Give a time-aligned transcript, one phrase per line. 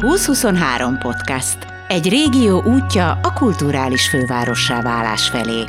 [0.00, 1.56] 2023 podcast.
[1.88, 5.64] Egy régió útja a kulturális fővárossá válás felé.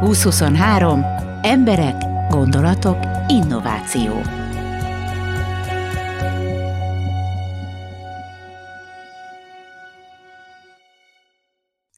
[0.00, 1.04] 2023.
[1.42, 1.94] Emberek,
[2.28, 4.22] gondolatok, innováció.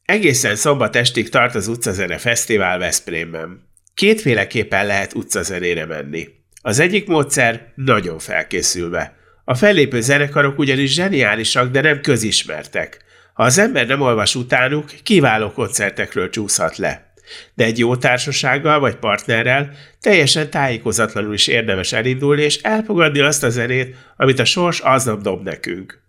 [0.05, 3.69] Egészen szombat estig tart az Utcazene Fesztivál Veszprémben.
[3.93, 6.27] Kétféleképpen lehet utcazenére menni.
[6.61, 9.21] Az egyik módszer nagyon felkészülve.
[9.45, 13.01] A fellépő zenekarok ugyanis zseniálisak, de nem közismertek.
[13.33, 17.13] Ha az ember nem olvas utánuk, kiváló koncertekről csúszhat le.
[17.53, 23.49] De egy jó társasággal vagy partnerrel teljesen tájékozatlanul is érdemes elindulni és elfogadni azt a
[23.49, 26.01] zenét, amit a sors aznap dob nekünk.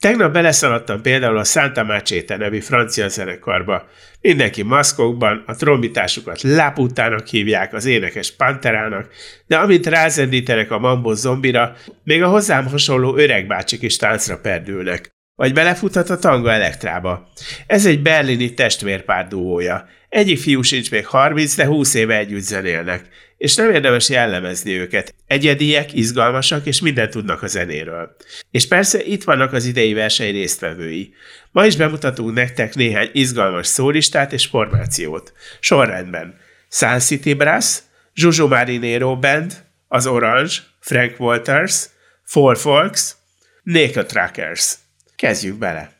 [0.00, 3.88] Tegnap beleszaladtam például a Santa Macete nevű francia zenekarba.
[4.20, 9.08] Mindenki maszkokban, a trombitásukat láputának hívják, az énekes panterának,
[9.46, 15.14] de amint rázendítenek a mambo zombira, még a hozzám hasonló öreg bácsik is táncra perdülnek.
[15.34, 17.28] Vagy belefuthat a tanga elektrába.
[17.66, 19.88] Ez egy berlini testvérpár duója.
[20.08, 25.14] Egyik fiú sincs még 30, de 20 éve együtt zenélnek és nem érdemes jellemezni őket.
[25.26, 28.16] Egyediek, izgalmasak, és mindent tudnak a zenéről.
[28.50, 31.14] És persze itt vannak az idei verseny résztvevői.
[31.50, 35.32] Ma is bemutatunk nektek néhány izgalmas szólistát és formációt.
[35.60, 36.38] Sorrendben.
[36.68, 37.78] Sun City Brass,
[38.14, 41.84] Zsuzsó Marinero Band, az Orange, Frank Walters,
[42.24, 43.14] Four Folks,
[43.62, 44.74] Naked Trackers.
[45.16, 45.90] Kezdjük bele!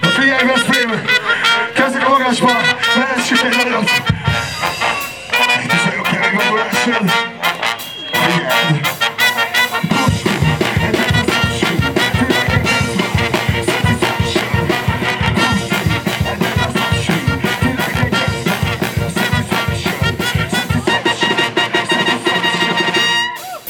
[0.00, 0.90] Figyelj, Veszprém!
[1.74, 2.50] Kezdjük a magasba!
[2.96, 4.13] Lehessük egy nagyot!
[6.34, 7.08] my black belly.
[8.14, 8.93] Yeah.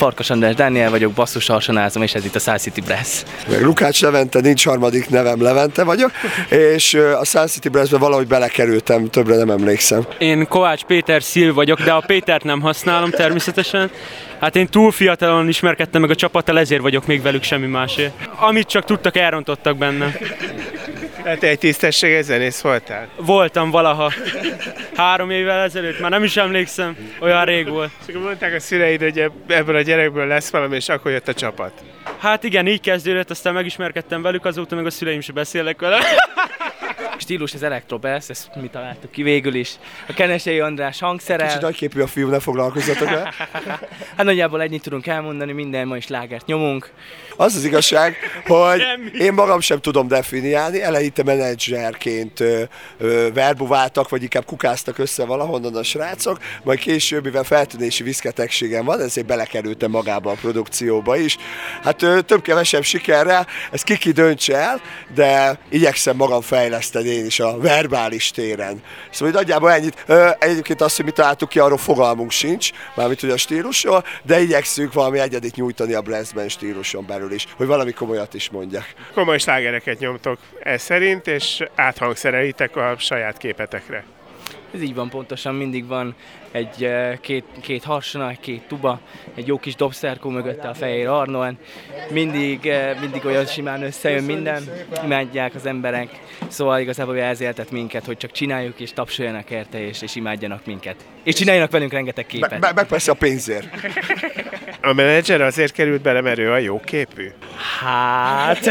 [0.04, 3.22] Farkas András Dániel vagyok, basszus harsonázom, és ez itt a Sound City Brass.
[3.48, 6.10] Meg Lukács Levente, nincs harmadik nevem, Levente vagyok,
[6.48, 10.06] és a Sound City Brassbe valahogy belekerültem, többre nem emlékszem.
[10.18, 13.90] Én Kovács Péter Szil vagyok, de a Pétert nem használom természetesen.
[14.40, 18.12] Hát én túl fiatalon ismerkedtem meg a csapattal, ezért vagyok még velük semmi másért.
[18.36, 20.16] Amit csak tudtak, elrontottak benne.
[21.24, 23.08] Hát egy tisztességes zenész voltál?
[23.16, 24.12] Voltam valaha.
[24.96, 27.90] Három évvel ezelőtt, már nem is emlékszem, olyan rég volt.
[28.00, 31.34] És akkor mondták a szüleid, hogy ebből a gyerekből lesz valami, és akkor jött a
[31.34, 31.72] csapat.
[32.18, 35.98] Hát igen, így kezdődött, aztán megismerkedtem velük, azóta meg a szüleim is beszélnek vele.
[37.18, 39.74] Stílus az Electrobass, ezt mi találtuk ki végül is.
[40.08, 41.46] A Kenesei András hangszere.
[41.46, 43.34] Kicsit nagyképű a fiú, ne foglalkozzatok el.
[44.16, 46.90] hát nagyjából ennyit tudunk elmondani, minden ma is lágert nyomunk.
[47.36, 48.82] Az az igazság, hogy
[49.18, 52.42] én magam sem tudom definiálni, eleinte menedzserként
[53.34, 59.26] verbuváltak, vagy inkább kukáztak össze valahonnan a srácok, majd később, mivel feltűnési viszketegségem van, ezért
[59.26, 61.36] belekerültem magába a produkcióba is.
[61.82, 61.96] Hát
[62.26, 64.80] több-kevesebb sikerrel, ez kiki döntse el,
[65.14, 68.82] de igyekszem magam fejleszteni én is a verbális téren.
[69.10, 70.04] Szóval nagyjából ennyit.
[70.38, 74.92] Egyébként azt, hogy mit találtuk ki, arról fogalmunk sincs, mármint hogy a stílusról, de igyekszünk
[74.92, 78.84] valami egyedit nyújtani a brassben stíluson belül is, hogy valami komolyat is mondjak.
[79.14, 84.04] Komoly slágereket nyomtok ez szerint, és áthangszerelitek a saját képetekre.
[84.74, 86.14] Ez így van pontosan, mindig van
[86.50, 86.88] egy
[87.20, 89.00] két, két harsona, egy két tuba,
[89.34, 91.54] egy jó kis dobszerkó mögötte a fehér Arnold.
[92.10, 94.68] Mindig, mindig olyan simán összejön minden,
[95.04, 96.08] imádják az emberek.
[96.48, 100.96] Szóval igazából elzéltett minket, hogy csak csináljuk és tapsoljanak érte és, és imádjanak minket.
[101.22, 102.60] És csináljanak velünk rengeteg képet.
[102.60, 103.68] Meg, meg persze a pénzért.
[104.82, 107.30] A menedzser azért került bele, mert ő a jó képű?
[107.80, 108.70] Hát...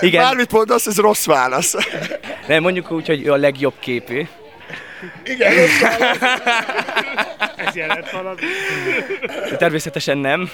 [0.00, 0.22] Igen.
[0.22, 1.76] Bármit mondasz, ez rossz válasz.
[2.46, 4.26] Nem, mondjuk úgy, hogy ő a legjobb képű.
[5.24, 5.52] Igen,
[7.56, 8.40] Ez jelent valami.
[9.56, 10.50] Természetesen nem.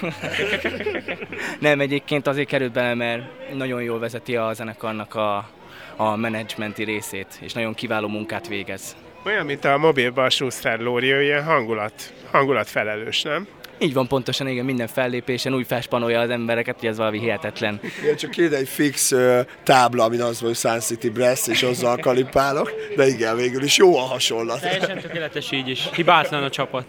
[1.61, 3.23] nem, egyébként azért került bele, mert
[3.55, 5.51] nagyon jól vezeti a zenekarnak a,
[5.97, 8.97] a menedzsmenti részét, és nagyon kiváló munkát végez.
[9.25, 13.47] Olyan, mint a mobilban a Schuster Lóri, ilyen hangulat, hangulat felelős, nem?
[13.81, 17.81] Így van pontosan, igen, minden fellépésen úgy felspanolja az embereket, hogy ez valami hihetetlen.
[18.03, 21.63] Igen, csak kéne egy fix uh, tábla, amin az van, hogy Sun City Brass, és
[21.63, 24.61] azzal kalipálok, de igen, végül is jó a hasonlat.
[24.61, 25.89] Teljesen tökéletes így is.
[25.93, 26.85] Hibátlan a csapat.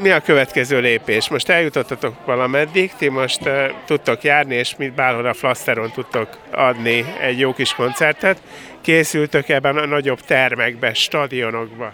[0.00, 1.28] Mi a következő lépés?
[1.28, 7.04] Most eljutottatok valameddig, ti most uh, tudtok járni, és mit bárhol a Flaszteron tudtok adni
[7.20, 8.42] egy jó kis koncertet.
[8.80, 11.92] Készültök ebben a nagyobb termekbe, stadionokba?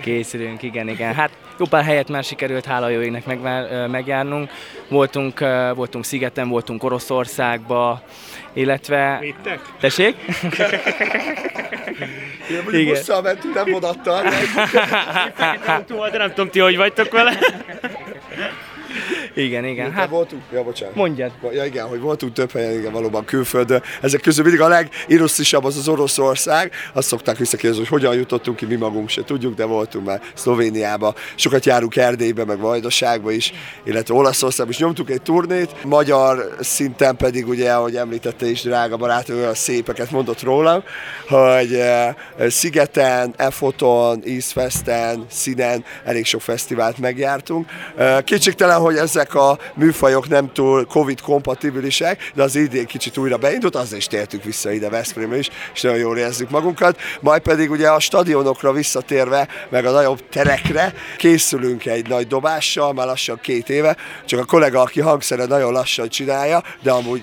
[0.00, 1.14] Készülünk, igen, igen.
[1.14, 3.40] Hát jó pár helyet már sikerült, hála jó égnek meg,
[3.90, 4.50] megjárnunk.
[4.88, 5.38] Voltunk,
[5.74, 8.02] voltunk Szigeten, voltunk Oroszországba,
[8.52, 9.18] illetve...
[9.20, 9.60] Vittek?
[9.80, 10.16] Tessék?
[12.48, 14.22] Igen, mondjuk busszal mentünk, nem vonattal.
[16.10, 17.38] De nem tudom, ti hogy vagytok vele.
[19.38, 19.90] Igen, igen.
[19.90, 20.94] Hát, Hát voltunk, ja, bocsánat.
[20.94, 21.30] mondjad.
[21.52, 23.82] Ja igen, hogy voltunk több helyen, igen, valóban külföldön.
[24.02, 26.72] Ezek közül mindig a legirusztisabb az az Oroszország.
[26.92, 31.14] Azt szokták visszakérdezni, hogy hogyan jutottunk ki, mi magunk se tudjuk, de voltunk már Szlovéniába.
[31.34, 33.52] Sokat járunk Erdélybe, meg Vajdaságba is,
[33.84, 35.84] illetve Olaszországba is nyomtuk egy turnét.
[35.84, 40.82] Magyar szinten pedig ugye, ahogy említette is, drága barát, olyan szépeket mondott rólam,
[41.28, 42.14] hogy eh,
[42.48, 47.70] Szigeten, Efoton, Eastfesten, Színen elég sok fesztivált megjártunk.
[47.96, 48.96] Eh, Kétségtelen, hogy
[49.28, 54.06] ezek a műfajok nem túl Covid kompatibilisek, de az idén kicsit újra beindult, azért is
[54.06, 56.98] tértünk vissza ide Veszprémbe is, és nagyon jól érezzük magunkat.
[57.20, 63.06] Majd pedig ugye a stadionokra visszatérve, meg a nagyobb terekre készülünk egy nagy dobással, már
[63.06, 67.22] lassan két éve, csak a kollega, aki hangszere nagyon lassan csinálja, de amúgy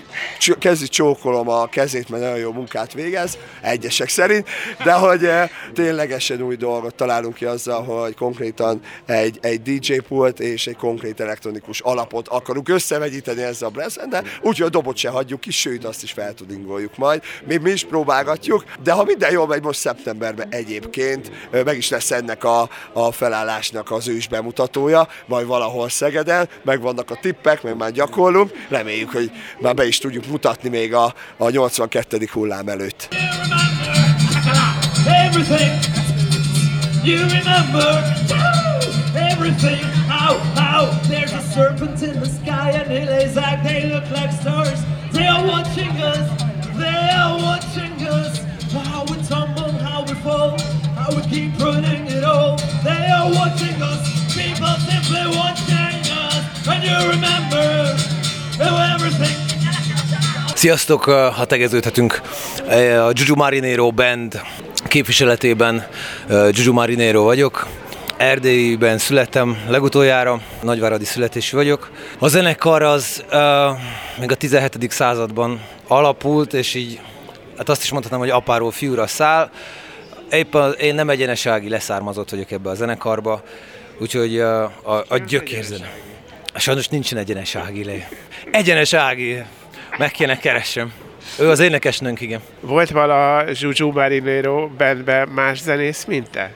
[0.59, 4.47] kezdi csókolom a kezét, mert nagyon jó munkát végez, egyesek szerint,
[4.83, 10.39] de hogy eh, ténylegesen új dolgot találunk ki azzal, hogy konkrétan egy, egy DJ pult
[10.39, 15.09] és egy konkrét elektronikus alapot akarunk összevegyíteni ezzel a brazen, de úgyhogy a dobot se
[15.09, 17.21] hagyjuk ki, sőt azt is feltudingoljuk majd.
[17.45, 22.11] Mi, mi is próbálgatjuk, de ha minden jól megy, most szeptemberben egyébként meg is lesz
[22.11, 27.77] ennek a, a felállásnak az ős bemutatója, majd valahol Szegeden, meg vannak a tippek, meg
[27.77, 32.27] már gyakorlunk, reméljük, hogy már be is tudjuk mutatni még a, a 82.
[32.31, 33.07] hullám előtt.
[37.03, 38.01] You remember,
[39.13, 40.04] everything.
[40.25, 40.83] How, how?
[41.07, 44.79] There's a serpent in the sky and he lays like they look like stars.
[45.13, 46.25] They are watching us,
[46.81, 48.41] they are watching us.
[48.73, 50.57] How we tumble, how we fall,
[50.97, 52.57] how we keep running it all.
[52.83, 54.01] They are watching us,
[54.33, 56.67] people simply watching us.
[56.71, 57.95] And you remember
[58.93, 59.35] everything.
[60.55, 62.21] Sziasztok, ha tegeződhetünk
[63.05, 64.41] a Juju Marinero Band
[64.87, 65.87] képviseletében.
[66.51, 67.67] Juju Marinero vagyok.
[68.17, 71.91] Erdélyben születtem legutoljára, nagyváradi születésű vagyok.
[72.19, 73.39] A zenekar az uh,
[74.19, 74.91] még a 17.
[74.91, 76.99] században alapult, és így
[77.57, 79.49] hát azt is mondhatnám, hogy apáról fiúra száll.
[80.31, 83.43] Éppen én nem egyenesági leszármazott vagyok ebbe a zenekarba,
[83.99, 85.91] úgyhogy uh, a, a gyökérzene.
[86.55, 88.09] Sajnos nincsen egyenes Ági le.
[88.51, 89.43] Egyenes Ági,
[89.97, 90.93] meg kéne keressem.
[91.39, 92.41] Ő az énekesnőnk, igen.
[92.59, 96.53] Volt vala Juju Marinero bandben más zenész, mint te?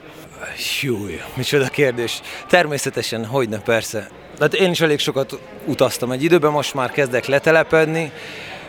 [0.82, 2.22] Júj, micsoda kérdés.
[2.48, 4.10] Természetesen, hogyne, persze.
[4.40, 8.12] Hát én is elég sokat utaztam egy időben, most már kezdek letelepedni,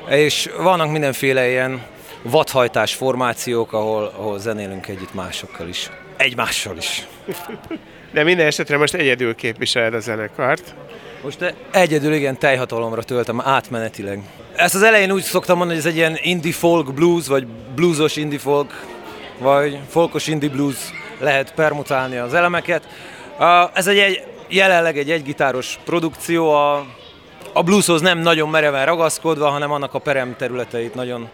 [0.09, 1.83] és vannak mindenféle ilyen
[2.23, 5.91] vadhajtás formációk, ahol, ahol zenélünk együtt másokkal is.
[6.17, 7.07] Egymással is.
[8.13, 10.75] De minden esetre most egyedül képviseled a zenekart.
[11.23, 14.21] Most egyedül igen teljhatalomra töltem átmenetileg.
[14.57, 18.17] Ezt az elején úgy szoktam mondani, hogy ez egy ilyen indie folk blues, vagy bluesos
[18.17, 18.87] indie folk,
[19.39, 20.77] vagy folkos indie blues
[21.21, 22.89] lehet permutálni az elemeket.
[23.73, 26.87] Ez egy, egy jelenleg egy egygitáros produkció, a,
[27.53, 31.29] a blueshoz nem nagyon mereven ragaszkodva, hanem annak a perem területeit nagyon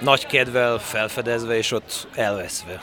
[0.00, 2.80] nagy kedvel felfedezve és ott elveszve.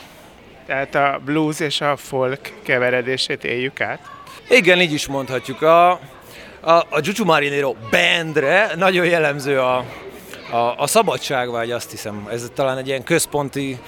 [0.66, 4.00] Tehát a blues és a folk keveredését éljük át.
[4.48, 5.62] Igen, így is mondhatjuk.
[5.62, 9.84] A, a, a Juju Marinero bandre nagyon jellemző a,
[10.50, 12.28] a, a szabadságvágy, azt hiszem.
[12.30, 13.78] Ez talán egy ilyen központi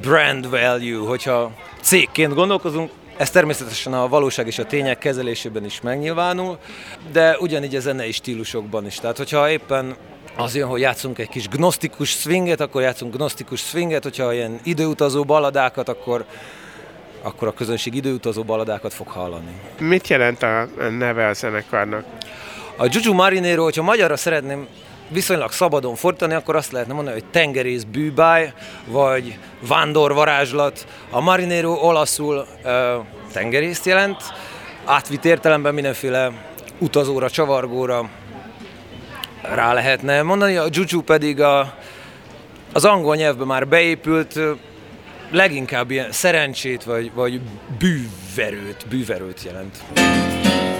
[0.00, 1.50] brand value, hogyha
[1.80, 6.58] cégként gondolkozunk, ez természetesen a valóság és a tények kezelésében is megnyilvánul,
[7.12, 8.94] de ugyanígy a zenei stílusokban is.
[8.94, 9.96] Tehát, hogyha éppen
[10.36, 15.24] az jön, hogy játszunk egy kis gnosztikus swinget, akkor játszunk gnosztikus swinget, hogyha ilyen időutazó
[15.24, 16.24] baladákat, akkor,
[17.22, 19.60] akkor a közönség időutazó baladákat fog hallani.
[19.78, 20.68] Mit jelent a
[20.98, 22.04] neve a zenekarnak?
[22.76, 24.66] A Juju Marinero, hogyha magyarra szeretném
[25.08, 28.52] viszonylag szabadon fordítani, akkor azt lehetne mondani, hogy tengerész bűbáj,
[28.86, 30.86] vagy vándorvarázslat.
[31.10, 32.96] A Marinero olaszul ö,
[33.32, 34.22] tengerészt jelent,
[34.84, 36.32] átvitt értelemben mindenféle
[36.78, 38.08] utazóra, csavargóra
[39.42, 40.56] rá lehetne mondani.
[40.56, 41.74] A Juju pedig a,
[42.72, 44.38] az angol nyelvbe már beépült,
[45.30, 47.40] leginkább ilyen szerencsét, vagy, vagy
[47.78, 49.76] bűverőt, bűverőt jelent.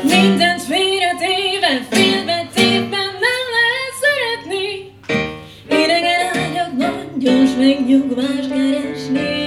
[0.03, 3.18] Mindent félretéve, félbetétben
[7.19, 9.38] gyors megnyugvást keresni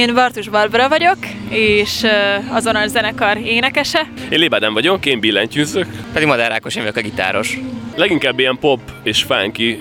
[0.00, 1.16] Én Bartus Barbara vagyok,
[1.48, 2.08] és ö,
[2.54, 4.12] az Orange zenekar énekese.
[4.30, 5.86] Én Lébádán vagyok, én billentyűzök.
[6.12, 7.58] Pedig Madár Ákos, én vagyok a gitáros.
[7.96, 9.78] Leginkább ilyen pop és funky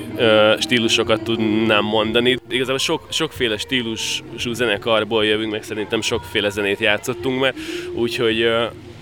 [0.60, 2.38] stílusokat tudnám mondani.
[2.50, 7.54] Igazából sok, sokféle stílusú zenekarból jövünk, meg szerintem sokféle zenét játszottunk már,
[7.94, 8.48] úgyhogy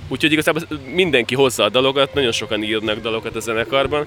[0.07, 0.61] Úgyhogy igazából
[0.93, 4.05] mindenki hozza a dalokat, nagyon sokan írnak dalokat a zenekarban,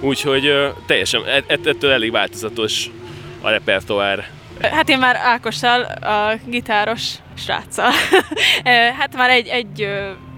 [0.00, 0.54] úgyhogy
[0.86, 2.90] teljesen ett, ettől elég változatos
[3.40, 4.42] a repertoár.
[4.60, 7.90] Hát én már Ákossal, a gitáros sráccal.
[8.98, 9.88] hát már egy, egy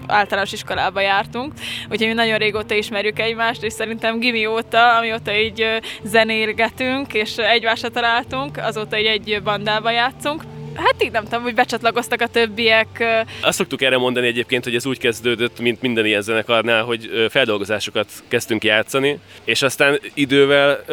[0.07, 1.53] általános iskolába jártunk,
[1.91, 5.67] úgyhogy mi nagyon régóta ismerjük egymást, és szerintem gimi óta, amióta így
[6.03, 10.43] zenélgetünk, és egymásra találtunk, azóta így egy bandába játszunk.
[10.77, 13.05] Hát így nem tudom, hogy becsatlakoztak a többiek.
[13.41, 18.09] Azt szoktuk erre mondani egyébként, hogy ez úgy kezdődött, mint minden ilyen zenekarnál, hogy feldolgozásokat
[18.29, 20.85] kezdtünk játszani, és aztán idővel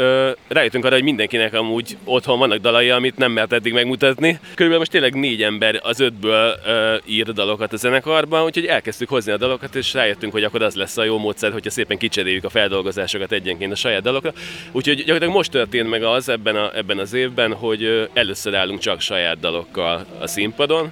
[0.48, 4.40] rájöttünk arra, hogy mindenkinek amúgy otthon vannak dalai, amit nem mert eddig megmutatni.
[4.42, 6.60] Körülbelül most tényleg négy ember az ötből
[7.06, 10.98] ír dalokat a zenekarban, úgyhogy elkezdtük hozni a dalokat, és rájöttünk, hogy akkor az lesz
[10.98, 14.34] a jó módszer, hogyha szépen kicseréljük a feldolgozásokat egyenként a saját dalokra.
[14.72, 19.02] Úgyhogy gyakorlatilag most történt meg az ebben, a, ebben az évben, hogy először állunk csak
[19.02, 19.40] saját
[19.74, 20.92] dalokkal a színpadon.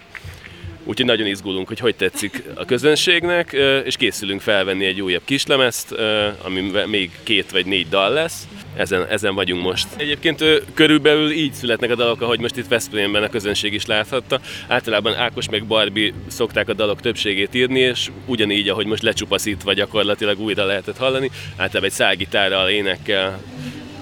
[0.83, 5.95] Úgyhogy nagyon izgulunk, hogy hogy tetszik a közönségnek, és készülünk felvenni egy újabb kislemezt,
[6.43, 8.47] ami még két vagy négy dal lesz.
[8.75, 9.87] Ezen, ezen vagyunk most.
[9.97, 14.39] Egyébként körülbelül így születnek a dalok, ahogy most itt Veszprémben a közönség is láthatta.
[14.67, 20.39] Általában Ákos meg Barbie szokták a dalok többségét írni, és ugyanígy, ahogy most lecsupaszítva gyakorlatilag
[20.39, 23.41] újra lehetett hallani, általában egy szálgitárral, énekkel,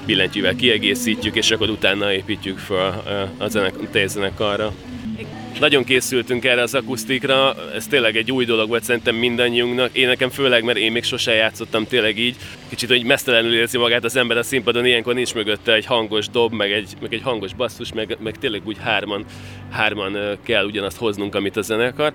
[0.10, 3.04] billentyűvel kiegészítjük, és akkor utána építjük fel
[3.38, 3.74] a zenek,
[4.08, 4.74] zenekarra.
[5.60, 9.98] Nagyon készültünk erre az akusztikra, ez tényleg egy új dolog volt szerintem mindannyiunknak.
[9.98, 12.36] Én nekem főleg, mert én még sose játszottam tényleg így.
[12.70, 16.54] Kicsit, hogy mesztelenül érzi magát az ember a színpadon, ilyenkor nincs mögötte egy hangos dob,
[16.54, 19.26] meg egy, meg egy hangos basszus, meg, meg tényleg úgy hárman,
[19.72, 22.14] hárman kell ugyanazt hoznunk, amit a zenekar.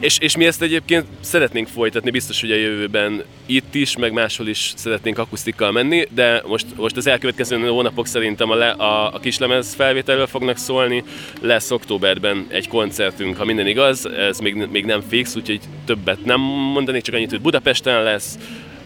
[0.00, 4.48] És, és mi ezt egyébként szeretnénk folytatni, biztos, hogy a jövőben itt is, meg máshol
[4.48, 9.18] is szeretnénk akusztikkal menni, de most, most az elkövetkező hónapok szerintem a, le, a, a
[9.18, 11.04] kislemez felvételről fognak szólni.
[11.40, 16.40] Lesz októberben egy koncertünk, ha minden igaz, ez még, még nem fix, úgyhogy többet nem
[16.40, 18.38] mondanék, csak annyit, hogy Budapesten lesz,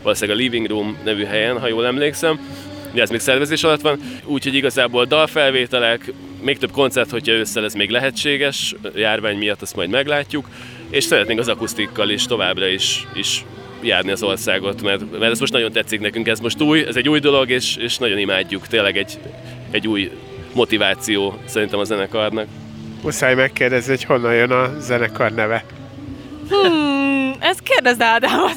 [0.02, 2.40] valószínűleg a Living Room nevű helyen, ha jól emlékszem.
[2.92, 7.74] De ez még szervezés alatt van, úgyhogy igazából dalfelvételek, még több koncert, hogyha ősszel ez
[7.74, 10.48] még lehetséges, járvány miatt azt majd meglátjuk,
[10.90, 13.44] és szeretnénk az akusztikkal is továbbra is, is
[13.82, 17.08] járni az országot, mert, mert ez most nagyon tetszik nekünk, ez most új, ez egy
[17.08, 19.18] új dolog, és, és nagyon imádjuk, tényleg egy,
[19.70, 20.10] egy új
[20.52, 22.46] motiváció szerintem a zenekarnak.
[23.02, 25.64] Muszáj megkérdezni, hogy honnan jön a zenekar neve.
[26.48, 28.56] Hmm, ezt kérdezd Ádámot.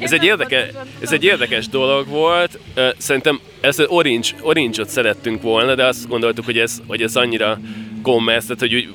[0.00, 2.58] Ez egy, érdeke, ez egy érdekes dolog volt.
[2.98, 7.58] Szerintem ezt Orange, Orange-ot szerettünk volna, de azt gondoltuk, hogy ez, hogy ez annyira
[8.02, 8.88] commerce, tehát hogy úgy,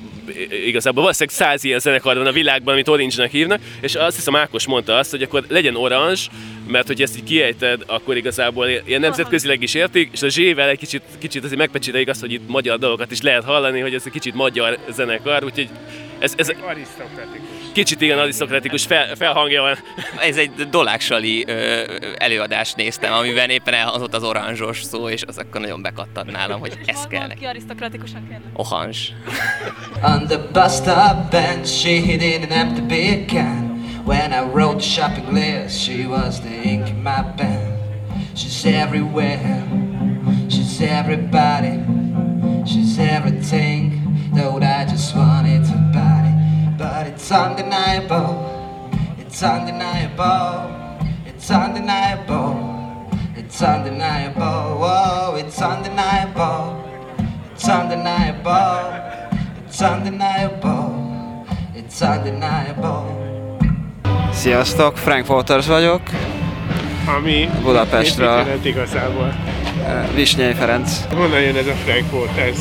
[0.65, 4.67] igazából valószínűleg száz ilyen zenekar van a világban, amit Orange-nek hívnak, és azt hiszem Ákos
[4.67, 6.22] mondta azt, hogy akkor legyen Orange,
[6.67, 10.77] mert hogy ezt így kiejted, akkor igazából ilyen nemzetközileg is értik, és a Z-vel egy
[10.77, 14.12] kicsit, kicsit azért megpecsételjük azt, hogy itt magyar dolgokat is lehet hallani, hogy ez egy
[14.12, 15.70] kicsit magyar zenekar, úgyhogy
[16.20, 17.45] ez, ez Arisztokratikus.
[17.75, 19.77] Kicsit igen arisztokratikus fel, felhangja van.
[20.20, 21.84] Ez egy doláksali ö,
[22.17, 26.77] előadást néztem, amiben éppen elhangzott az oranzsos szó, és az akkor nagyon bekattant nálam, hogy
[26.86, 27.39] ez kell neki.
[27.39, 28.39] Ki arisztokratikusan kell.
[28.53, 28.98] Orange.
[30.03, 33.63] On the bus stop bench, she hid in an empty beer can.
[34.05, 37.74] When I wrote the shopping list, she was the ink in my pen.
[38.36, 39.63] She's everywhere,
[40.50, 41.79] she's everybody,
[42.65, 44.03] she's everything.
[44.36, 45.35] Though I just but
[47.25, 48.38] it's undeniable,
[49.17, 50.70] it's undeniable,
[51.25, 52.53] it's undeniable,
[53.36, 54.77] it's undeniable.
[54.77, 56.84] Whoa, it's undeniable,
[57.51, 59.01] it's undeniable.
[59.65, 61.46] It's undeniable.
[61.75, 63.03] It's undeniable.
[64.34, 66.01] Sziasztok, Frank Waters vagyok,
[67.17, 68.38] Ami Budapestről.
[68.38, 69.34] mit jelent igazából?
[70.15, 70.91] Visnyei Ferenc.
[71.13, 72.60] Honnan jön ez a Frank Waters?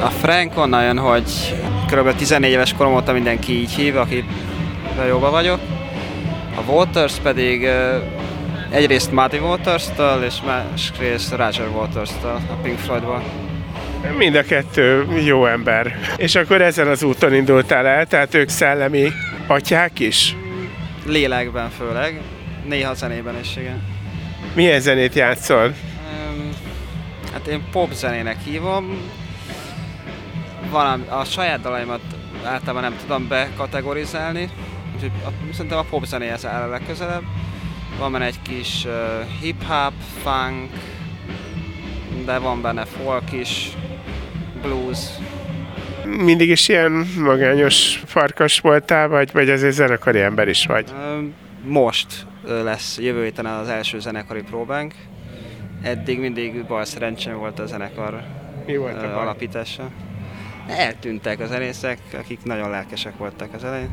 [0.00, 1.54] A Frank onnan jön, hogy
[1.90, 2.14] kb.
[2.14, 4.24] 14 éves korom óta mindenki így hív, aki
[5.08, 5.60] jóba vagyok.
[6.54, 7.68] A Waters pedig
[8.70, 13.22] egyrészt Muddy Waters-től, és másrészt Roger Waters-től a Pink Floydból.
[14.16, 15.98] Mind a kettő jó ember.
[16.16, 19.12] És akkor ezen az úton indultál el, tehát ők szellemi
[19.46, 20.36] atyák is?
[21.06, 22.20] Lélekben főleg,
[22.64, 23.82] néha zenében is, igen.
[24.54, 25.74] Milyen zenét játszol?
[27.32, 28.98] Hát én pop zenének hívom.
[30.70, 32.00] Valami, a saját dalaimat
[32.44, 34.50] általában nem tudom bekategorizálni,
[34.94, 37.22] úgyhogy a, szerintem a pop zenéhez áll a legközelebb.
[37.98, 38.92] Van benne egy kis uh,
[39.40, 40.70] hip-hop, funk,
[42.24, 43.70] de van benne folk is,
[44.62, 44.98] blues,
[46.04, 50.92] Mindig is ilyen magányos farkas voltál, vagy, vagy azért zenekari ember is vagy?
[51.64, 54.94] Most lesz jövő héten az első zenekari próbánk.
[55.82, 58.22] Eddig mindig bal szerencsém volt a zenekar
[58.66, 59.34] Mi volt a ö, baj?
[60.76, 63.90] Eltűntek a zenészek, akik nagyon lelkesek voltak az elején.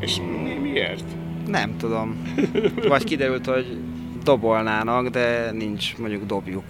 [0.00, 1.04] És mi, miért?
[1.46, 2.22] Nem tudom.
[2.88, 3.78] Vagy kiderült, hogy
[4.24, 6.64] dobolnának, de nincs mondjuk dobjuk.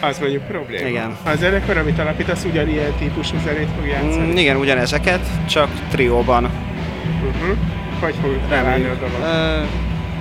[0.00, 0.88] Az mondjuk probléma.
[0.88, 1.16] Igen.
[1.24, 4.32] A zenekar, amit alapítasz, ugyanilyen típusú zenét fog játszani?
[4.32, 6.44] Mm, igen, ugyanezeket, csak trióban.
[6.44, 7.56] Uh-huh.
[8.00, 9.20] Hogy fog felállni a dolog?
[9.22, 9.62] Ö,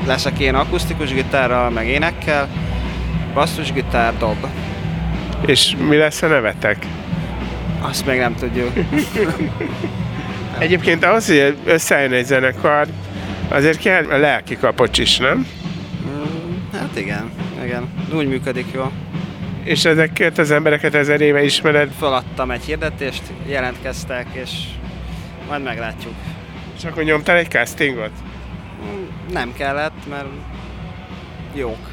[0.07, 2.49] leszek én akusztikus gitárral, meg énekkel,
[3.33, 4.47] basszusgitár, dob.
[5.45, 6.85] És mi lesz a nevetek?
[7.83, 8.71] Azt még nem tudjuk.
[10.59, 12.87] Egyébként ahhoz, hogy összejön egy zenekar,
[13.49, 15.47] azért kell a lelki kapocs is, nem?
[16.73, 17.31] Hát igen,
[17.63, 17.93] igen.
[18.13, 18.91] Úgy működik jól.
[19.63, 21.89] És ezeket az embereket ezer éve ismered.
[21.99, 24.49] Feladtam egy hirdetést, jelentkeztek, és
[25.47, 26.13] majd meglátjuk.
[26.77, 28.11] És akkor nyomtál egy castingot?
[29.31, 30.27] Nem kellett, mert
[31.53, 31.92] jók.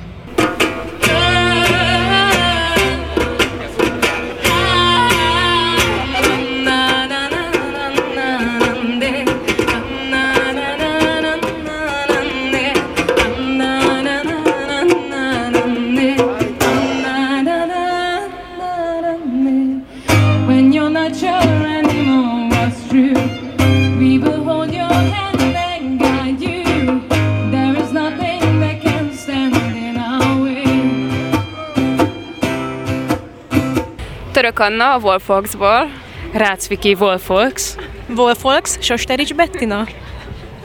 [34.60, 35.90] Anna a Wolfoxból.
[36.32, 37.74] Rácz Viki Wolfolks.
[38.16, 39.86] Wolfolks, Sosterics Bettina.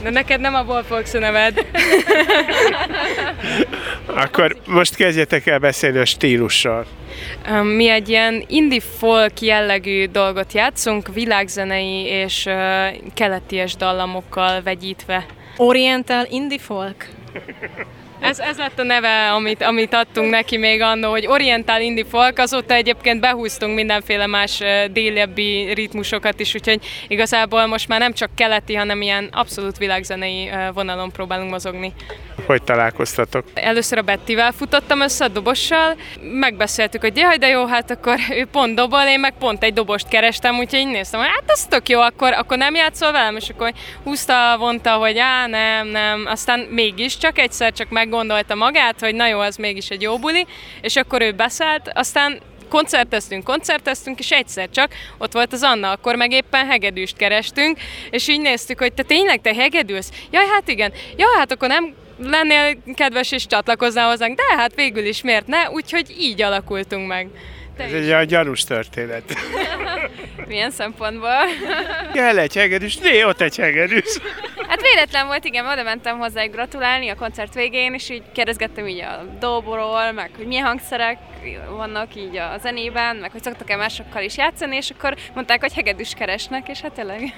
[0.01, 1.55] De neked nem a Wolfolks a neved.
[4.23, 6.85] Akkor most kezdjetek el beszélni a stílussal.
[7.75, 12.49] Mi egy ilyen indie folk jellegű dolgot játszunk, világzenei és
[13.13, 15.25] keleties dallamokkal vegyítve.
[15.57, 17.07] Oriental Indie Folk.
[18.25, 22.37] Ez, ez lett a neve, amit, amit adtunk neki még annó, hogy Oriental Indie Folk,
[22.37, 24.61] azóta egyébként behúztunk mindenféle más
[24.91, 31.11] délebbi ritmusokat is, úgyhogy igazából most már nem csak keleti, hanem ilyen abszolút világzenei vonalon
[31.11, 31.93] próbálunk mozogni.
[32.45, 33.45] Hogy találkoztatok?
[33.53, 38.45] Először a Bettivel futottam össze a dobossal, megbeszéltük, hogy jaj, de jó, hát akkor ő
[38.45, 41.89] pont dobol, én meg pont egy dobost kerestem, úgyhogy így néztem, hogy hát az tök
[41.89, 46.59] jó, akkor, akkor nem játszol velem, és akkor húzta, vonta, hogy á, nem, nem, aztán
[46.59, 50.45] mégis csak egyszer csak meggondolta magát, hogy na jó, az mégis egy jó buli,
[50.81, 56.15] és akkor ő beszállt, aztán koncerteztünk, koncerteztünk, és egyszer csak ott volt az Anna, akkor
[56.15, 57.79] meg éppen hegedűst kerestünk,
[58.09, 60.11] és így néztük, hogy te tényleg te hegedülsz?
[60.31, 60.93] Jaj, hát igen.
[61.17, 65.69] Jaj, hát akkor nem lennél kedves és csatlakoznál hozzánk, de hát végül is miért ne,
[65.69, 67.27] úgyhogy így alakultunk meg.
[67.77, 69.23] Ez egy olyan gyanús történet.
[70.47, 71.39] Milyen szempontból?
[72.13, 74.19] Kell egy hegedűs, né, ott egy hegedűs.
[74.95, 79.23] Véletlen volt, igen, oda mentem hozzá gratulálni a koncert végén, és így kérdezgettem így a
[79.39, 81.17] dobról, meg hogy milyen hangszerek
[81.69, 86.13] vannak így a zenében, meg hogy szoktak-e másokkal is játszani, és akkor mondták, hogy hegedűs
[86.13, 87.33] keresnek, és hát tényleg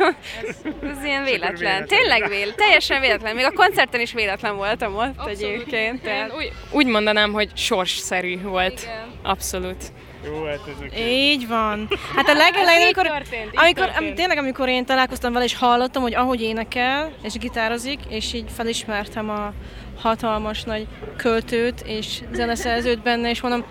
[0.48, 0.56] ez,
[0.98, 1.56] ez ilyen véletlen.
[1.56, 1.88] véletlen.
[1.88, 3.36] Tényleg véletlen, teljesen véletlen.
[3.36, 5.30] Még a koncerten is véletlen voltam ott Abszolút.
[5.30, 6.02] egyébként.
[6.02, 6.30] Tehát...
[6.30, 8.82] Én úgy, úgy mondanám, hogy sorsszerű volt.
[8.82, 9.08] Igen.
[9.24, 9.84] Abszolút.
[10.28, 11.88] Jó, hát ez Így van.
[12.16, 14.16] Hát a legelején, amikor, történt, amikor történt.
[14.16, 19.30] tényleg amikor én találkoztam vele, és hallottam, hogy ahogy énekel, és gitározik, és így felismertem
[19.30, 19.54] a
[20.02, 20.88] hatalmas nagy
[21.18, 23.64] költőt, és zeneszerzőt benne, és mondom,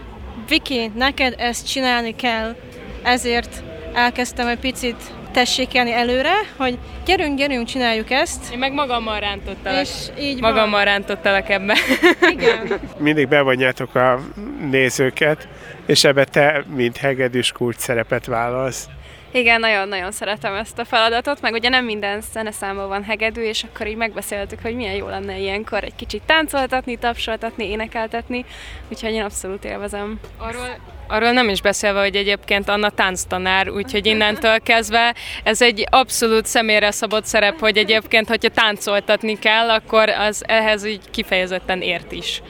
[0.48, 2.56] Viki, neked ezt csinálni kell,
[3.02, 5.02] ezért elkezdtem egy picit
[5.36, 8.52] tessékelni előre, hogy gyerünk, gyerünk, csináljuk ezt.
[8.52, 9.80] Én meg magammal rántottalak.
[9.80, 10.84] És így Magammal van.
[10.84, 11.76] rántottalak ebbe.
[12.36, 12.80] Igen.
[12.98, 14.20] Mindig bevonjátok a
[14.70, 15.48] nézőket,
[15.86, 18.88] és ebbe te, mint hegedűs kulcs szerepet vállalsz.
[19.30, 23.86] Igen, nagyon-nagyon szeretem ezt a feladatot, meg ugye nem minden zeneszámban van hegedű, és akkor
[23.86, 28.44] így megbeszéltük, hogy milyen jó lenne ilyenkor egy kicsit táncoltatni, tapsoltatni, énekeltetni,
[28.88, 30.20] úgyhogy én abszolút élvezem.
[30.36, 36.46] Arról, arról nem is beszélve, hogy egyébként Anna tánctanár, úgyhogy innentől kezdve ez egy abszolút
[36.46, 42.42] személyre szabott szerep, hogy egyébként, hogyha táncoltatni kell, akkor az ehhez így kifejezetten ért is.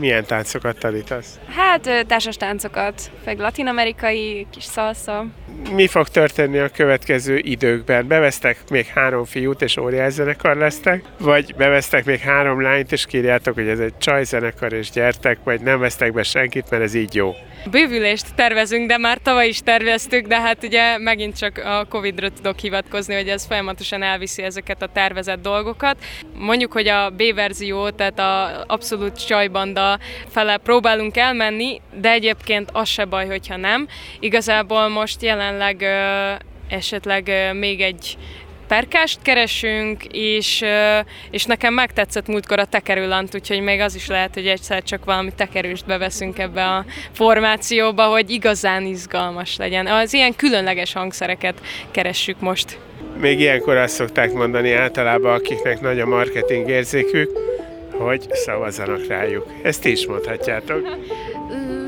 [0.00, 1.38] Milyen táncokat tanítasz?
[1.56, 5.26] Hát társas táncokat, meg latin-amerikai, kis szalsza.
[5.72, 8.06] Mi fog történni a következő időkben?
[8.06, 11.04] Bevesztek még három fiút, és óriás zenekar lesztek?
[11.18, 15.78] Vagy bevesztek még három lányt, és kírjátok, hogy ez egy csajzenekar, és gyertek, vagy nem
[15.78, 17.34] vesztek be senkit, mert ez így jó?
[17.70, 22.58] Bővülést tervezünk, de már tavaly is terveztük, de hát ugye megint csak a Covid-ra tudok
[22.58, 25.96] hivatkozni, hogy ez folyamatosan elviszi ezeket a tervezett dolgokat.
[26.38, 29.98] Mondjuk, hogy a B verzió, tehát a abszolút csajbanda a
[30.28, 33.88] fele próbálunk elmenni, de egyébként az se baj, hogyha nem.
[34.20, 35.84] Igazából most jelenleg
[36.68, 38.16] esetleg még egy
[38.70, 40.64] perkást keresünk, és,
[41.30, 45.30] és nekem megtetszett múltkor a tekerőlant, úgyhogy még az is lehet, hogy egyszer csak valami
[45.36, 49.86] tekerőst beveszünk ebbe a formációba, hogy igazán izgalmas legyen.
[49.86, 52.78] Az ilyen különleges hangszereket keressük most.
[53.16, 57.30] Még ilyenkor azt szokták mondani általában, akiknek nagy a marketing érzékük,
[58.00, 59.46] hogy szavazzanak rájuk.
[59.62, 60.98] Ezt is mondhatjátok.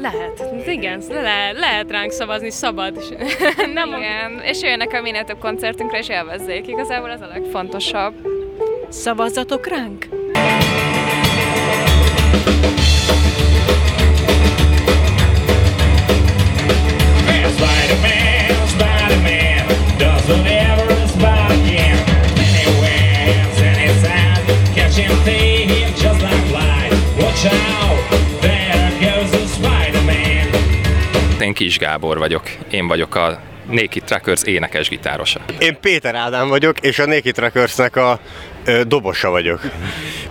[0.01, 3.17] Lehet, igen, le, lehet ránk szavazni, szabad.
[3.75, 6.69] Nem Igen, és jöjjenek a minél több koncertünkre, és élvezzék.
[6.69, 8.15] Igazából ez a legfontosabb.
[8.89, 10.07] Szavazzatok ránk!
[17.53, 18.12] Spider-Man,
[31.41, 32.43] Én Kis Gábor vagyok.
[32.71, 35.41] Én vagyok a Naked Trackers énekes gitárosa.
[35.59, 38.21] Én Péter Ádám vagyok, és a Naked Trackersnek a
[38.65, 39.61] ö, dobosa vagyok.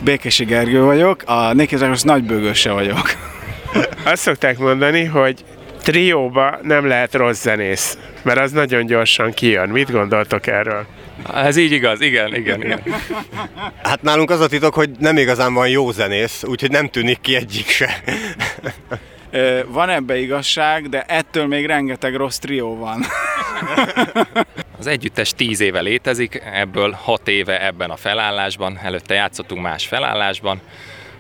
[0.04, 3.12] Békési Gergő vagyok, a Naked Trackers nagybőgőse vagyok.
[4.04, 5.44] Azt szokták mondani, hogy
[5.82, 9.70] trióba nem lehet rossz zenész, mert az nagyon gyorsan kijön.
[9.70, 10.86] Mit gondoltok erről?
[11.34, 12.82] Ez így igaz, igen, igen, igen.
[13.84, 17.36] Hát nálunk az a titok, hogy nem igazán van jó zenész, úgyhogy nem tűnik ki
[17.36, 18.04] egyik se.
[19.68, 23.06] Van ebbe igazság, de ettől még rengeteg rossz trió van.
[24.80, 30.62] Az együttes 10 éve létezik, ebből 6 éve ebben a felállásban, előtte játszottunk más felállásban,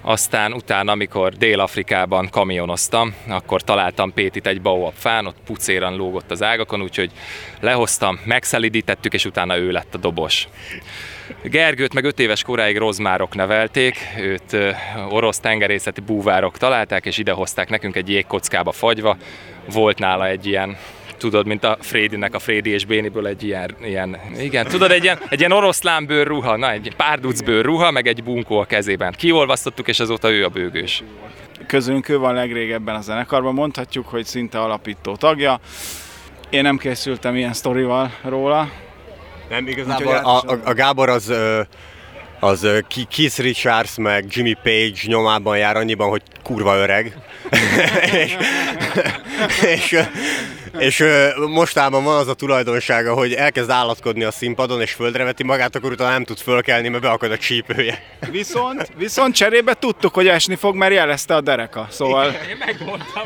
[0.01, 6.43] aztán utána, amikor Dél-Afrikában kamionoztam, akkor találtam Pétit egy baobab fán, ott pucéran lógott az
[6.43, 7.11] ágakon, úgyhogy
[7.59, 10.47] lehoztam, megszelidítettük, és utána ő lett a dobos.
[11.43, 14.57] Gergőt meg 5 éves koráig rozmárok nevelték, őt
[15.09, 19.17] orosz tengerészeti búvárok találták, és idehozták nekünk egy jégkockába fagyva.
[19.73, 20.77] Volt nála egy ilyen
[21.21, 25.19] tudod, mint a Frédinek a Frédi és Béniből egy ilyen, ilyen igen, tudod, egy ilyen,
[25.29, 29.13] egy ilyen oroszlánbőr ruha, na, egy párducbőr ruha, meg egy bunkó a kezében.
[29.17, 31.03] Kiolvasztottuk, és azóta ő a bőgős.
[31.67, 35.59] Közülünk ő van legrégebben a zenekarban, mondhatjuk, hogy szinte alapító tagja.
[36.49, 38.69] Én nem készültem ilyen sztorival róla.
[39.49, 41.61] Nem, igazából a, a, a Gábor az, ö,
[42.39, 47.17] az Keith Richards meg Jimmy Page nyomában jár annyiban, hogy kurva öreg.
[48.23, 48.37] és,
[49.61, 49.97] és,
[50.77, 55.43] és ö, mostában van az a tulajdonsága, hogy elkezd állatkodni a színpadon, és földre veti
[55.43, 58.03] magát, akkor utána nem tud fölkelni, mert beakad a csípője.
[58.31, 61.87] Viszont, viszont cserébe tudtuk, hogy esni fog, mert jelezte a dereka.
[61.89, 63.23] Szóval Én megmondtam.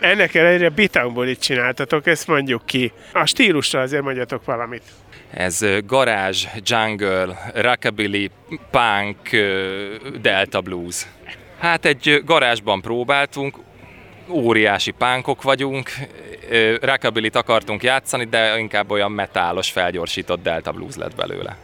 [0.00, 2.92] Ennek ellenére bitangbolit csináltatok, ezt mondjuk ki.
[3.12, 4.82] A stílusra azért mondjatok valamit.
[5.30, 8.30] Ez garázs, jungle, rockabilly,
[8.70, 9.18] punk,
[10.20, 11.06] delta blues.
[11.58, 13.56] Hát egy garázsban próbáltunk,
[14.30, 15.90] óriási pánkok vagyunk,
[16.80, 21.56] rockabillyt akartunk játszani, de inkább olyan metálos, felgyorsított delta blues lett belőle.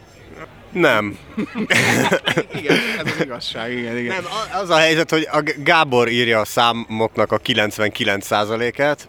[0.71, 1.17] Nem.
[2.59, 4.15] igen, ez az igazság, igen, igen.
[4.15, 4.25] Nem,
[4.61, 9.07] az a helyzet, hogy a Gábor írja a számoknak a 99%-át.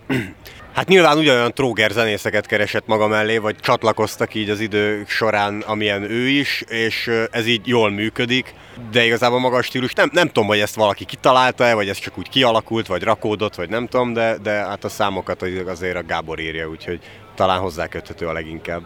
[0.74, 6.02] Hát nyilván ugyanolyan tróger zenészeket keresett maga mellé, vagy csatlakoztak így az idők során, amilyen
[6.02, 8.54] ő is, és ez így jól működik,
[8.90, 12.18] de igazából maga a stílus, nem, nem tudom, hogy ezt valaki kitalálta-e, vagy ez csak
[12.18, 16.40] úgy kialakult, vagy rakódott, vagy nem tudom, de, de hát a számokat azért a Gábor
[16.40, 17.00] írja, úgyhogy
[17.38, 18.82] talán hozzáköthető a leginkább.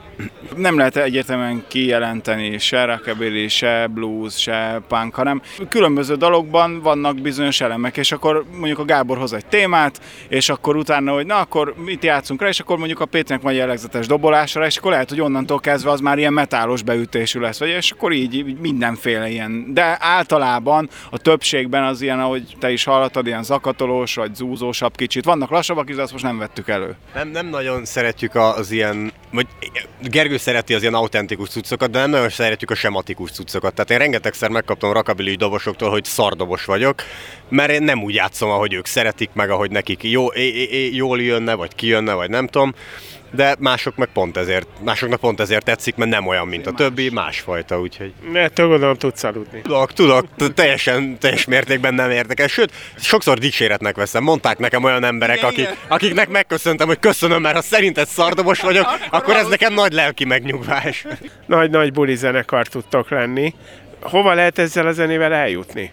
[0.56, 7.60] nem lehet egyértelműen kijelenteni se rockabilly, se blues, se punk, hanem különböző dalokban vannak bizonyos
[7.60, 11.74] elemek, és akkor mondjuk a Gábor hoz egy témát, és akkor utána, hogy na akkor
[11.76, 15.20] mit játszunk rá, és akkor mondjuk a Péternek van jellegzetes dobolásra, és akkor lehet, hogy
[15.20, 19.74] onnantól kezdve az már ilyen metálos beütésű lesz, vagy és akkor így, így mindenféle ilyen.
[19.74, 25.24] De általában a többségben az ilyen, ahogy te is hallottad, ilyen zakatolós, vagy zúzósabb kicsit.
[25.24, 26.96] Vannak lassabbak is, de azt most nem vettük elő.
[27.14, 29.46] Nem, nem nagyon szeretjük a- az ilyen, vagy
[30.00, 33.74] Gergő szereti az ilyen autentikus cuccokat, de nem nagyon szeretjük a sematikus cuccokat.
[33.74, 37.02] Tehát én rengetegszer megkaptam rockabilly dobosoktól, hogy szardobos vagyok,
[37.48, 41.20] mert én nem úgy játszom, ahogy ők szeretik, meg ahogy nekik jó, é, é, jól
[41.20, 42.74] jönne, vagy kijönne, vagy nem tudom.
[43.34, 47.10] De mások meg pont ezért, másoknak pont ezért tetszik, mert nem olyan, mint a többi,
[47.10, 48.12] másfajta, úgyhogy...
[48.32, 49.60] Mert gondolom tudsz aludni.
[49.60, 52.46] Tudok, tudok, teljesen, teljes mértékben nem érdekel.
[52.46, 54.22] Sőt, sokszor dicséretnek veszem.
[54.22, 59.36] Mondták nekem olyan emberek, akik, akiknek megköszöntem, hogy köszönöm, mert ha szerinted szardobos vagyok, akkor
[59.36, 61.06] ez nekem nagy lelki megnyugvás.
[61.46, 63.54] Nagy-nagy buli zenekar tudtok lenni.
[64.00, 65.92] Hova lehet ezzel a zenével eljutni?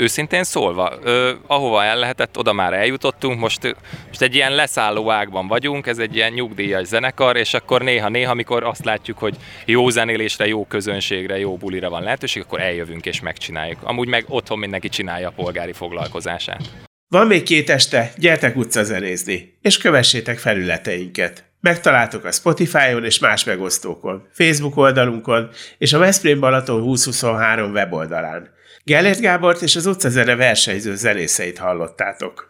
[0.00, 5.48] Őszintén szólva, ö, ahova el lehetett, oda már eljutottunk, most, most egy ilyen leszálló ágban
[5.48, 10.46] vagyunk, ez egy ilyen nyugdíjas zenekar, és akkor néha-néha, amikor azt látjuk, hogy jó zenélésre,
[10.46, 13.78] jó közönségre, jó bulira van lehetőség, akkor eljövünk és megcsináljuk.
[13.82, 16.62] Amúgy meg otthon mindenki csinálja a polgári foglalkozását.
[17.08, 21.44] Van még két este, gyertek utcazenézni, és kövessétek felületeinket.
[21.60, 28.58] Megtaláltok a Spotify-on és más megosztókon, Facebook oldalunkon és a Veszprém Balaton 2023 weboldalán.
[28.90, 32.49] Gellért Gábort és az utcazene versenyző zenészeit hallottátok.